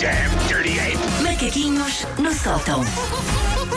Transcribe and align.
damn 0.00 0.48
dirty 0.48 0.78
ape! 0.78 0.98
Macaquinhos 1.22 2.04
no 2.18 2.32
sótão. 2.32 2.82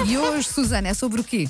E 0.05 0.18
hoje, 0.18 0.47
Susana, 0.47 0.89
é 0.89 0.94
sobre 0.94 1.21
o 1.21 1.23
quê? 1.23 1.47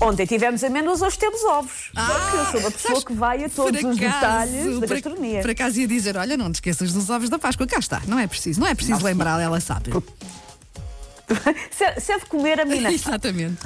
Ontem 0.00 0.26
tivemos 0.26 0.62
amêndoas, 0.64 1.00
hoje 1.02 1.18
temos 1.18 1.42
ovos. 1.44 1.90
Porque 1.94 2.36
eu 2.36 2.44
sou 2.46 2.60
uma 2.60 2.70
pessoa 2.70 2.94
sabes, 2.94 3.04
que 3.04 3.12
vai 3.14 3.44
a 3.44 3.48
todos 3.48 3.80
os 3.82 3.96
acaso, 3.96 3.98
detalhes 3.98 4.80
da 4.80 4.86
gastronomia. 4.86 5.40
Por 5.40 5.50
acaso 5.50 5.80
ia 5.80 5.88
dizer: 5.88 6.16
olha, 6.16 6.36
não 6.36 6.50
te 6.50 6.56
esqueças 6.56 6.92
dos 6.92 7.08
ovos 7.10 7.28
da 7.30 7.38
Páscoa, 7.38 7.66
cá 7.66 7.78
está. 7.78 8.02
Não 8.06 8.18
é 8.18 8.26
preciso, 8.26 8.60
não 8.60 8.66
é 8.66 8.74
preciso 8.74 9.02
lembrar, 9.04 9.40
ela 9.40 9.60
sabe. 9.60 9.90
Se- 11.70 12.00
Serve 12.00 12.26
comer 12.26 12.60
a 12.60 12.64
mina. 12.64 12.90
Exatamente. 12.92 13.62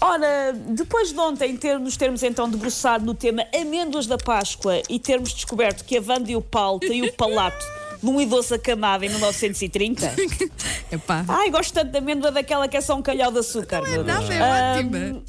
Ora, 0.00 0.52
depois 0.70 1.12
de 1.12 1.18
ontem 1.18 1.56
ter, 1.56 1.78
nos 1.78 1.96
termos 1.96 2.22
então 2.24 2.50
debruçado 2.50 3.04
no 3.04 3.14
tema 3.14 3.46
amêndoas 3.54 4.06
da 4.06 4.18
Páscoa 4.18 4.82
e 4.88 4.98
termos 4.98 5.32
descoberto 5.32 5.84
que 5.84 5.96
a 5.96 6.02
Wanda 6.04 6.30
e 6.32 6.34
o 6.36 6.42
Paulo 6.42 6.80
têm 6.80 7.02
o 7.06 7.12
palato 7.12 7.64
de 8.02 8.08
um 8.10 8.20
idoso 8.20 8.54
acamado 8.54 9.04
em 9.04 9.08
1930. 9.08 10.14
Epá. 10.90 11.24
Ai, 11.28 11.50
gosto 11.50 11.72
tanto 11.72 11.92
da 11.92 11.98
amêndoa 11.98 12.30
daquela 12.32 12.66
que 12.68 12.76
é 12.76 12.80
só 12.80 12.96
um 12.96 13.02
calhau 13.02 13.30
de 13.30 13.38
açúcar, 13.38 13.80
meu 13.82 14.02
Deus. 14.02 14.06
Nada 14.28 14.34
é 14.34 14.78
ótima. 14.80 15.22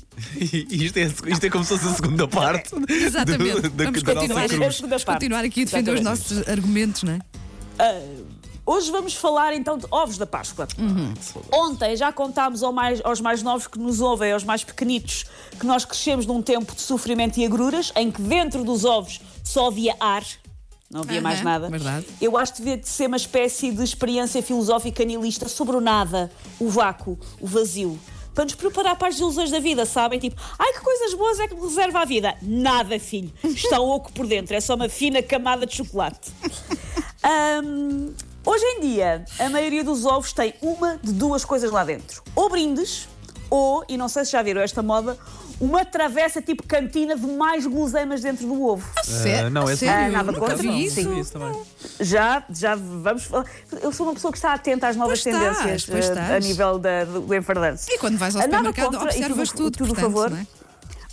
isto, 0.70 0.98
é, 0.98 1.04
isto 1.32 1.46
é 1.46 1.50
como 1.50 1.64
se 1.64 1.78
fosse 1.78 1.88
a 1.88 1.94
segunda 1.96 2.28
parte 2.28 2.72
Exatamente. 2.90 3.62
do- 3.62 3.70
da, 3.70 3.84
Vamos 3.86 4.04
da 4.04 4.14
continuar, 4.16 4.48
Vamos 4.48 4.80
parte. 4.82 5.06
continuar 5.06 5.46
aqui 5.46 5.62
a 5.62 5.66
defender 5.66 5.94
os 5.94 6.00
Exatamente. 6.02 6.34
nossos 6.34 6.48
argumentos, 6.50 7.04
não 7.04 7.14
é? 7.14 7.20
Hoje 8.66 8.90
vamos 8.92 9.14
falar 9.14 9.54
então 9.54 9.78
de 9.78 9.86
ovos 9.92 10.18
da 10.18 10.26
Páscoa. 10.26 10.68
Ontem 11.52 11.98
já 11.98 12.14
contámos 12.14 12.64
ao 12.64 12.72
mais- 12.72 13.02
aos 13.04 13.20
mais 13.20 13.44
novos 13.44 13.68
que 13.68 13.78
nos 13.78 14.00
ouvem, 14.00 14.32
aos 14.32 14.44
mais 14.46 14.64
pequenitos, 14.64 15.26
que 15.60 15.66
nós 15.66 15.84
crescemos 15.84 16.26
num 16.26 16.42
tempo 16.42 16.74
de 16.74 16.82
sofrimento 16.82 17.38
e 17.40 17.46
agruras, 17.46 17.92
em 17.96 18.10
que 18.10 18.22
dentro 18.22 18.64
dos 18.64 18.86
ovos 18.86 19.20
só 19.44 19.68
havia 19.68 19.96
ar, 20.00 20.24
não 20.94 21.02
havia 21.02 21.16
Aham, 21.16 21.22
mais 21.24 21.42
nada. 21.42 21.70
verdade. 21.70 22.06
Eu 22.22 22.38
acho 22.38 22.54
que 22.54 22.60
devia 22.60 22.78
de 22.78 22.88
ser 22.88 23.08
uma 23.08 23.18
espécie 23.18 23.72
de 23.72 23.84
experiência 23.84 24.42
filosófica 24.44 25.04
nihilista 25.04 25.50
sobre 25.50 25.76
o 25.76 25.82
nada, 25.82 26.32
o 26.60 26.70
vácuo, 26.70 27.18
o 27.42 27.48
vazio. 27.48 28.00
Para 28.34 28.46
nos 28.46 28.56
preparar 28.56 28.96
para 28.98 29.10
as 29.10 29.20
ilusões 29.20 29.52
da 29.52 29.60
vida, 29.60 29.86
sabem? 29.86 30.20
Tipo, 30.20 30.42
ai 30.58 30.74
que 30.74 30.80
coisas 30.80 31.14
boas 31.14 31.40
é 31.40 31.48
que 31.48 31.54
me 31.54 31.62
reserva 31.62 32.00
a 32.00 32.06
vida. 32.06 32.36
Nada, 32.42 33.00
filho. 33.00 33.32
Está 33.44 33.80
oco 33.80 34.12
por 34.12 34.26
dentro. 34.26 34.56
É 34.56 34.60
só 34.62 34.74
uma 34.74 34.90
fina 34.90 35.22
camada 35.22 35.66
de 35.68 35.76
chocolate. 35.76 36.32
Ahm, 37.22 38.14
hoje 38.46 38.64
em 38.66 38.80
dia, 38.82 39.24
a 39.40 39.50
maioria 39.50 39.84
dos 39.84 40.06
ovos 40.06 40.34
tem 40.34 40.54
uma 40.62 41.00
de 41.04 41.14
duas 41.14 41.46
coisas 41.46 41.72
lá 41.72 41.84
dentro: 41.84 42.24
ou 42.36 42.50
brindes, 42.50 43.08
ou, 43.54 43.86
e 43.88 43.98
não 43.98 44.10
sei 44.10 44.26
se 44.26 44.32
já 44.32 44.42
viram 44.42 44.62
esta 44.62 44.82
moda, 44.82 45.16
uma 45.62 45.86
travessa 45.86 46.42
tipo 46.42 46.64
cantina 46.68 47.16
de 47.16 47.28
mais 47.28 47.68
guloseimas 47.68 48.20
dentro 48.22 48.48
do 48.48 48.64
ovo. 48.66 48.84
Sé- 49.04 49.48
não, 49.52 49.70
é 49.70 49.76
sério? 49.76 50.06
Ah, 50.18 50.24
nada 50.24 50.34
contra, 50.34 50.64
não. 50.64 50.76
isso. 50.76 50.96
Sim. 50.96 51.20
Isso 51.20 51.34
também. 51.34 51.62
Já, 52.00 52.44
já 52.50 52.74
vamos 52.76 53.26
falar. 53.26 53.46
Eu 53.82 53.92
sou 53.92 54.08
uma 54.08 54.14
pessoa 54.16 54.32
que 54.32 54.38
está 54.40 54.54
atenta 54.54 54.88
às 54.88 54.96
novas 54.96 55.22
Pois 55.22 55.36
tendências 55.36 55.88
eh, 55.90 56.00
estás. 56.00 56.32
a 56.32 56.40
nível 56.40 56.80
da, 56.80 57.06
do 57.06 57.22
do 57.22 57.36
enfardanço. 57.36 57.86
E 57.92 57.98
quando 58.00 58.18
vais 58.18 58.36
ao 58.36 58.42
Ah, 58.42 58.48
nada 58.48 58.70
supermercado, 58.70 59.00
contra, 59.00 59.16
e 59.16 59.20
observas 59.22 59.50
tudo, 59.52 59.72
tudo, 59.72 59.88
portanto, 59.90 60.02
favor. 60.04 60.30
não 60.32 60.38
é? 60.38 60.48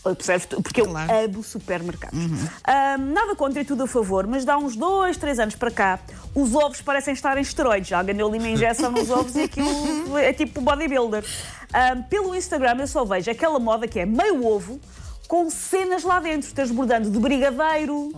Observo 0.03 0.47
tudo, 0.49 0.63
porque 0.63 0.81
Claro. 0.83 1.11
Uhum. 1.13 1.19
eu 1.19 1.25
amo 1.27 1.43
supermercados. 1.45 2.19
Ahm, 2.19 3.13
nada 3.13 3.35
contra 3.37 3.61
e 3.61 3.65
tudo 3.65 3.83
a 3.83 3.87
favor, 3.87 4.27
mas 4.27 4.45
dá 4.45 4.57
uns 4.57 4.75
dois, 4.75 5.17
três 5.19 5.39
anos 5.39 5.55
para 5.55 5.71
cá, 5.71 5.99
os 6.35 6.55
ovos 6.55 6.81
parecem 6.81 7.13
estar 7.13 7.37
em 7.37 7.43
esteroides. 7.43 7.93
Alguém 7.93 8.15
deu 8.15 8.27
ali 8.27 8.39
uma 8.39 8.49
injeção 8.49 8.91
nos 8.91 9.09
ovos 9.11 9.35
e 9.37 9.43
aquilo 9.43 10.17
é 10.17 10.33
tipo 10.33 10.61
bodybuilder. 10.61 11.25
Ahm, 11.73 12.03
pelo 12.09 12.35
Instagram 12.35 12.77
eu 12.81 12.87
só 12.87 13.05
vejo 13.05 13.31
aquela 13.31 13.59
moda 13.59 13.87
que 13.87 14.01
é 14.01 14.07
meio 14.07 14.45
ovo 14.47 14.81
com 15.29 15.49
cenas 15.51 16.03
lá 16.03 16.19
dentro, 16.19 16.53
transbordando 16.53 17.11
de 17.11 17.19
brigadeiro. 17.19 18.11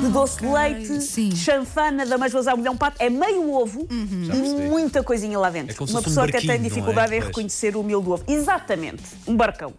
De 0.00 0.08
doce 0.08 0.38
de 0.40 0.46
leite, 0.46 1.00
Sim. 1.02 1.28
de 1.28 1.36
chanfana, 1.36 2.06
da 2.06 2.16
mais 2.16 2.32
vazar 2.32 2.56
mulher 2.56 2.70
um 2.70 2.76
pato, 2.76 2.96
é 2.98 3.10
meio 3.10 3.52
ovo 3.52 3.86
e 3.90 4.26
percebi. 4.26 4.68
muita 4.68 5.02
coisinha 5.02 5.38
lá 5.38 5.50
dentro. 5.50 5.72
É 5.72 5.74
Uma 5.74 5.78
fosse 5.86 5.96
um 5.96 6.02
pessoa 6.02 6.26
até 6.26 6.40
tem 6.40 6.50
é? 6.52 6.58
dificuldade 6.58 7.14
em 7.14 7.18
Pois. 7.18 7.26
reconhecer 7.28 7.76
o 7.76 7.82
mil 7.82 8.00
do 8.00 8.12
ovo. 8.12 8.24
Exatamente, 8.26 9.02
um 9.26 9.36
barcão. 9.36 9.74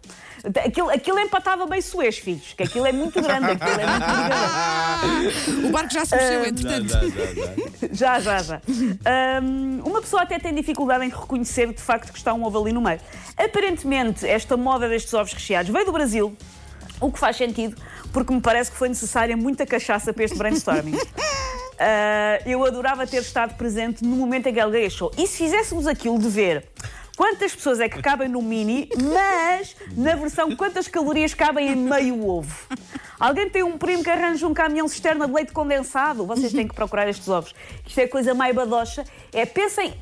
Aquilo, 0.64 0.90
aquilo 0.90 1.18
empatava 1.20 1.66
bem 1.66 1.80
suez, 1.80 2.18
filhos, 2.18 2.52
que 2.56 2.62
aquilo 2.64 2.84
é 2.86 2.92
muito 2.92 3.20
grande, 3.22 3.50
aquilo 3.52 3.70
é 3.80 3.86
muito 3.86 4.06
brigadeiro. 4.06 5.32
O 5.68 5.70
barco 5.70 5.92
já 5.92 6.04
se 6.04 6.14
Ah, 6.14 6.18
mexeu, 6.18 6.44
entretanto. 6.46 7.92
Já, 7.92 8.20
já, 8.20 8.38
já. 8.42 8.60
Ahm, 9.04 9.80
uma 9.84 10.00
pessoa 10.00 10.22
até 10.22 10.38
tem 10.38 10.52
dificuldade 10.54 11.04
em 11.04 11.08
reconhecer 11.08 11.72
de 11.72 11.80
facto 11.80 12.12
que 12.12 12.18
está 12.18 12.32
um 12.34 12.44
ovo 12.44 12.60
ali 12.60 12.72
no 12.72 12.80
meio. 12.80 12.98
Aparentemente, 13.36 14.26
esta 14.26 14.56
moda 14.56 14.88
destes 14.88 15.12
ovos 15.14 15.32
recheados 15.32 15.70
veio 15.72 15.84
do 15.86 15.92
Brasil, 15.92 16.36
o 17.02 17.12
que 17.12 17.18
faz 17.18 17.36
sentido, 17.36 17.76
porque 18.12 18.32
me 18.32 18.40
parece 18.40 18.70
que 18.70 18.76
foi 18.76 18.88
necessária 18.88 19.36
muita 19.36 19.66
cachaça 19.66 20.12
para 20.12 20.24
este 20.24 20.38
brainstorming. 20.38 20.96
Ah, 21.84 22.38
eu 22.46 22.64
adorava 22.64 23.04
ter 23.08 23.22
estado 23.22 23.56
presente 23.56 24.04
no 24.04 24.14
momento 24.14 24.46
em 24.46 24.54
que 24.54 24.60
alguém 24.60 24.86
achou. 24.86 25.10
E 25.18 25.26
se 25.26 25.38
fizéssemos 25.38 25.88
aquilo 25.88 26.16
de 26.16 26.28
ver 26.28 26.68
quantas 27.16 27.56
pessoas 27.56 27.80
é 27.80 27.88
que 27.88 28.00
cabem 28.00 28.28
no 28.28 28.40
mini, 28.40 28.88
mas 29.12 29.74
na 29.96 30.14
versão 30.14 30.54
quantas 30.54 30.86
calorias 30.86 31.34
cabem 31.34 31.72
em 31.72 31.76
meio 31.76 32.24
ovo? 32.24 32.68
Alguém 33.18 33.50
tem 33.50 33.64
um 33.64 33.76
primo 33.78 34.04
que 34.04 34.10
arranja 34.10 34.46
um 34.46 34.54
caminhão 34.54 34.86
cisterna 34.86 35.26
de 35.26 35.32
leite 35.32 35.50
condensado? 35.50 36.24
Vocês 36.24 36.52
têm 36.52 36.68
que 36.68 36.74
procurar 36.74 37.08
estes 37.08 37.28
ovos. 37.28 37.52
Isto 37.84 37.98
é 38.00 38.06
coisa 38.06 38.32
mais 38.32 38.54
badocha. 38.54 39.04
É, 39.32 39.44
pensem. 39.44 39.92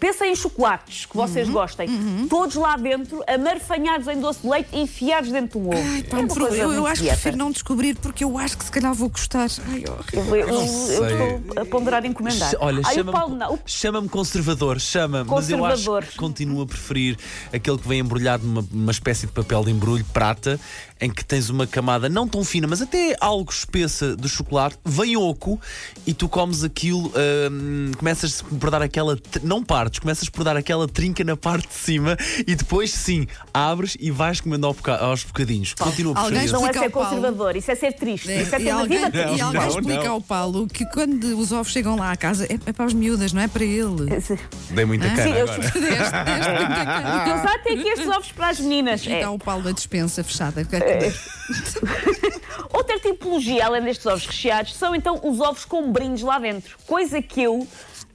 Pensem 0.00 0.32
em 0.32 0.36
chocolates 0.36 1.04
que 1.06 1.16
vocês 1.16 1.48
gostem, 1.48 1.88
todos 2.28 2.56
lá 2.56 2.76
dentro, 2.76 3.22
amarfanhados 3.26 4.08
em 4.08 4.18
doce 4.20 4.40
de 4.42 4.48
leite 4.48 4.68
e 4.72 4.80
enfiados 4.80 5.30
dentro 5.30 5.60
de 5.60 5.66
um 5.66 5.70
ovo. 5.70 5.78
Ai, 5.92 6.02
pá, 6.04 6.18
É 6.18 6.20
eu, 6.20 6.56
eu 6.56 6.68
muito 6.68 6.86
acho 6.86 7.02
que 7.02 7.08
prefiro 7.08 7.36
não 7.36 7.50
descobrir 7.50 7.96
porque 7.96 8.24
eu 8.24 8.38
acho 8.38 8.56
que 8.56 8.64
se 8.64 8.70
calhar 8.70 8.94
vou 8.94 9.08
gostar. 9.08 9.48
Ai, 9.68 9.84
horrível. 9.88 10.36
Eu, 10.36 10.48
eu- 10.48 10.48
eu 10.48 11.38
estou 11.38 11.62
a 11.62 11.66
ponderar 11.66 12.04
encomendar. 12.06 12.50
Olha, 12.60 12.82
chama-me 12.94 13.34
não. 13.36 13.58
Chama-me 13.66 14.08
conservador, 14.08 14.80
chama 14.80 15.18
mas 15.18 15.50
eu 15.50 15.64
acho 15.64 15.82
que 16.12 16.16
continuo 16.16 16.62
a 16.62 16.66
preferir 16.66 17.16
aquele 17.52 17.78
que 17.78 17.86
vem 17.88 18.00
embrulhado 18.00 18.46
numa 18.46 18.64
uma 18.72 18.92
espécie 18.92 19.26
de 19.26 19.32
papel 19.32 19.64
de 19.64 19.70
embrulho 19.70 20.04
prata, 20.12 20.58
em 21.00 21.10
que 21.10 21.24
tens 21.24 21.48
uma 21.50 21.66
camada 21.66 22.08
não 22.08 22.26
tão 22.26 22.42
fina, 22.44 22.66
mas 22.66 22.80
até 22.80 23.16
algo 23.20 23.50
espessa 23.52 24.16
de 24.16 24.28
chocolate, 24.28 24.76
vem 24.84 25.16
oco 25.16 25.60
e 26.06 26.14
tu 26.14 26.28
comes 26.28 26.64
aquilo, 26.64 27.12
hum, 27.50 27.92
começas 27.98 28.42
por 28.42 28.70
dar 28.70 28.82
aquela. 28.82 29.16
tr- 29.16 29.40
Não 29.58 29.64
partes, 29.64 29.98
começas 29.98 30.28
por 30.28 30.44
dar 30.44 30.56
aquela 30.56 30.86
trinca 30.86 31.24
na 31.24 31.36
parte 31.36 31.66
de 31.66 31.74
cima 31.74 32.16
e 32.46 32.54
depois 32.54 32.92
sim 32.92 33.26
abres 33.52 33.96
e 33.98 34.08
vais 34.08 34.40
comendo 34.40 34.66
ao 34.68 34.72
boca- 34.72 34.96
aos 34.96 35.24
bocadinhos. 35.24 35.74
Continuo 35.74 36.14
a 36.16 36.20
alguém 36.20 36.38
preferir 36.42 36.52
Não 36.60 36.66
é 36.68 36.72
ser 36.72 36.90
Paulo. 36.90 37.08
conservador, 37.08 37.56
isso 37.56 37.70
é 37.72 37.74
ser 37.74 37.92
triste. 37.94 38.30
Isso 38.32 38.54
é 38.54 38.60
e 38.62 38.70
alguém, 38.70 38.98
vida 39.04 39.08
e 39.08 39.24
triste. 39.24 39.40
alguém 39.42 39.60
Não, 39.60 39.68
explica 39.68 40.04
não. 40.04 40.12
ao 40.12 40.20
Paulo 40.20 40.66
que 40.68 40.86
quando 40.86 41.24
os 41.38 41.50
ovos 41.50 41.72
chegam 41.72 41.96
lá 41.96 42.12
à 42.12 42.16
casa 42.16 42.44
é, 42.46 42.56
é 42.66 42.72
para 42.72 42.84
as 42.84 42.94
miúdas, 42.94 43.32
não 43.32 43.42
é 43.42 43.48
para 43.48 43.64
ele. 43.64 44.20
Sim, 44.20 44.38
Dei 44.70 44.84
muita 44.84 45.10
cana 45.10 45.28
eu 45.36 45.42
agora. 45.44 45.58
Deste- 45.58 45.80
deste 45.80 45.98
muita 45.98 46.84
cara. 46.84 47.28
eu 47.30 47.36
já 47.42 47.58
tenho 47.58 47.80
aqui 47.80 47.88
estes 47.88 48.08
ovos 48.08 48.30
para 48.32 48.48
as 48.50 48.60
meninas. 48.60 49.04
E 49.06 49.12
É. 49.12 49.28
o 49.28 49.38
Paulo 49.38 49.64
da 49.64 49.72
dispensa 49.72 50.22
fechada. 50.22 50.60
É. 50.70 51.12
Outra 52.72 52.98
tipologia, 53.00 53.66
além 53.66 53.82
destes 53.82 54.06
ovos 54.06 54.26
recheados, 54.26 54.74
são 54.76 54.94
então 54.94 55.20
os 55.24 55.40
ovos 55.40 55.64
com 55.64 55.90
brindes 55.90 56.22
lá 56.22 56.38
dentro. 56.38 56.76
Coisa 56.86 57.20
que 57.22 57.42
eu 57.42 57.66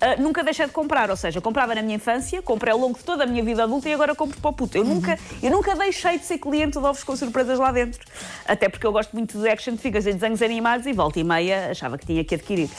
ah, 0.04 0.16
nunca 0.22 0.44
deixei 0.44 0.66
de 0.66 0.72
comprar. 0.72 1.10
Ou 1.10 1.16
seja, 1.16 1.40
comprava 1.42 1.74
na 1.74 1.82
minha 1.82 1.96
infância, 1.96 2.42
comprei 2.42 2.72
ao 2.74 2.80
longo 2.80 2.98
de 2.98 3.04
toda 3.04 3.24
a 3.24 3.28
minha 3.28 3.44
vida 3.44 3.64
adulta 3.64 3.88
e 3.90 3.94
agora 3.94 4.14
compro 4.14 4.40
para 4.40 4.50
o 4.50 4.54
puto. 4.54 4.78
Eu, 4.78 4.84
nunca, 4.84 5.18
eu 5.42 5.50
nunca 5.52 5.76
deixei 5.76 6.18
de 6.20 6.26
ser 6.26 6.38
cliente 6.38 6.78
de 6.80 6.86
ovos 6.86 7.04
com 7.04 7.16
surpresas 7.16 7.58
lá 7.60 7.72
dentro. 7.72 8.04
Até 8.48 8.68
porque 8.70 8.86
eu 8.86 8.92
gosto 8.92 9.14
muito 9.14 9.38
de 9.40 9.48
action 9.50 9.78
figures 9.78 10.06
e 10.06 10.14
desenhos 10.14 10.42
animados 10.42 10.86
e 10.86 10.94
volta 10.94 11.20
e 11.20 11.24
meia 11.24 11.72
achava 11.72 11.98
que 11.98 12.06
tinha 12.06 12.24
que 12.24 12.36
adquirir. 12.36 12.70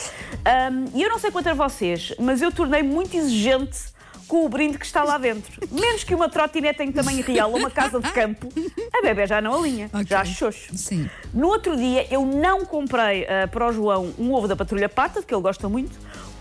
Ahm, 0.45 0.87
E 0.95 1.03
eu 1.03 1.11
não 1.11 1.19
sei 1.19 1.31
quanto 1.31 1.49
a 1.49 1.55
vocês, 1.55 2.13
mas 2.19 2.43
eu 2.43 2.53
tornei 2.53 2.83
muito 2.83 3.17
exigente 3.17 3.95
com 4.27 4.45
o 4.47 4.49
brinde 4.49 4.79
que 4.79 4.87
está 4.87 5.05
lá 5.05 5.19
dentro. 5.19 5.61
Menos 5.71 6.03
que 6.03 6.15
uma 6.15 6.29
trotinete 6.31 6.83
em 6.83 6.91
tamanho 6.91 7.23
real 7.23 7.51
ou 7.53 7.59
uma 7.59 7.71
casa 7.71 8.01
de 8.01 8.11
campo, 8.13 8.49
a 8.93 9.03
bebê 9.03 9.27
já 9.27 9.41
não 9.41 9.55
alinha, 9.55 9.91
Ok. 9.93 10.07
já 10.09 10.25
xoxo. 10.25 10.77
Sim. 10.77 11.09
No 11.33 11.49
outro 11.49 11.77
dia, 11.77 12.07
eu 12.11 12.25
não 12.25 12.65
comprei 12.65 13.27
ah, 13.27 13.47
para 13.49 13.67
o 13.69 13.73
João 13.73 14.15
um 14.19 14.33
ovo 14.33 14.49
da 14.49 14.57
Patrulha 14.57 14.89
Pata, 14.89 15.23
que 15.23 15.35
ele 15.35 15.43
gosta 15.43 15.69
muito, 15.69 15.93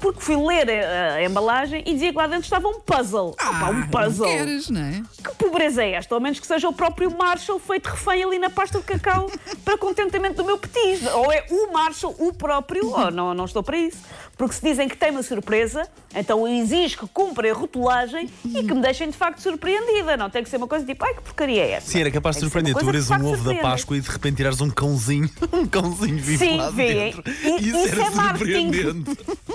porque 0.04 0.20
fui 0.20 0.36
ler 0.36 0.70
ah, 0.70 1.14
a 1.14 1.24
embalagem 1.24 1.82
e 1.86 1.94
dizia 1.94 2.12
que 2.12 2.18
lá 2.18 2.28
dentro 2.28 2.44
estava 2.44 2.68
um 2.68 2.82
puzzle. 2.82 3.34
Ah, 3.40 3.46
pá, 3.58 3.70
um 3.70 3.80
não 3.80 3.88
puzzle. 3.88 4.28
queres, 4.28 4.70
não 4.70 4.82
é? 4.82 5.02
Que 5.24 5.36
pobreza 5.36 5.82
é 5.82 5.92
esta? 5.94 6.14
Ao 6.14 6.20
menos 6.20 6.42
que 6.42 6.46
seja 6.46 6.68
o 6.68 6.74
próprio 6.74 7.10
Marshall 7.18 7.58
feito 7.58 7.88
refém 7.88 8.22
ali 8.22 8.38
na 8.38 8.50
pasta 8.50 8.80
de 8.80 8.84
cacau 8.84 9.32
para 9.64 9.78
contentamento 9.78 10.36
do 10.36 10.44
meu 10.44 10.58
petis. 10.58 11.08
Ou 11.08 11.32
é 11.32 11.46
o 11.50 11.72
Marshall, 11.72 12.14
o 12.20 12.34
próprio, 12.34 12.86
ou 12.92 13.10
não, 13.10 13.34
não 13.34 13.46
estou 13.46 13.64
para 13.64 13.78
isso. 13.78 14.00
Porque 14.36 14.56
se 14.56 14.62
dizem 14.62 14.90
que 14.90 14.98
tem 14.98 15.12
uma 15.12 15.24
surpresa, 15.24 15.88
então 16.14 16.46
eu 16.46 16.54
exijo 16.54 16.98
que 16.98 17.08
cumprem 17.08 17.52
a 17.52 17.54
rotulagem 17.54 18.30
e 18.44 18.64
que 18.64 18.74
me 18.74 18.82
deixem 18.82 19.10
de 19.10 19.16
facto 19.16 19.40
surpreendida. 19.40 20.18
Não 20.18 20.30
tem 20.30 20.44
que 20.44 20.50
ser 20.50 20.58
uma 20.58 20.68
coisa 20.68 20.86
tipo, 20.86 21.06
ai 21.06 21.14
que 21.14 21.22
porcaria 21.22 21.64
é 21.64 21.72
essa? 21.74 21.92
Sim, 21.92 22.02
era 22.02 22.12
capaz 22.12 22.36
de 22.36 22.42
surpreender. 22.42 22.76
Tu 22.76 22.92
de 22.92 23.14
um 23.14 23.32
ovo 23.32 23.44
da. 23.44 23.54
Páscoa 23.64 23.96
e 23.96 24.02
de 24.02 24.10
repente 24.10 24.38
tirares 24.38 24.60
um 24.60 24.70
cãozinho, 24.70 25.30
um 25.54 25.66
cãozinho 25.66 26.18
vivo 26.18 26.44
Sim, 26.44 26.58
lá 26.58 26.72
dentro. 26.72 27.24
E- 27.28 27.70
Isso, 27.70 27.78
isso 27.78 28.02
é 28.02 28.10
marketing. 28.10 29.06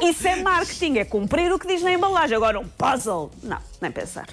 Isso 0.02 0.28
é 0.28 0.37
marketing, 0.42 0.98
é 0.98 1.04
cumprir 1.04 1.52
o 1.52 1.58
que 1.58 1.66
diz 1.66 1.82
na 1.82 1.92
embalagem. 1.92 2.36
Agora, 2.36 2.58
um 2.58 2.68
puzzle, 2.68 3.30
não, 3.42 3.58
nem 3.80 3.90
pensar. 3.90 4.26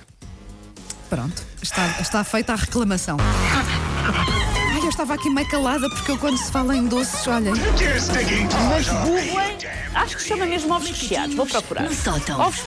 Pronto, 1.10 1.44
está, 1.62 1.88
está 2.02 2.24
feita 2.24 2.54
a 2.54 2.56
reclamação. 2.56 3.18
Ai, 3.20 4.78
esta 4.78 5.04
estava 5.04 5.14
aqui 5.16 5.30
meio 5.30 5.48
calada 5.48 5.90
porque 5.90 6.12
eu 6.12 6.18
quando 6.18 6.38
se 6.38 6.52
fala 6.52 6.76
em 6.76 6.86
doces, 6.86 7.26
olhem. 7.28 7.54
Mas 8.70 8.88
googlem, 8.88 9.58
acho 9.94 10.16
que 10.16 10.22
se 10.22 10.30
chama 10.30 10.46
mesmo 10.46 10.74
ovos 10.74 10.90
recheados, 10.90 11.36
vou 11.36 11.46
procurar. 11.46 11.86
Ovos 12.40 12.60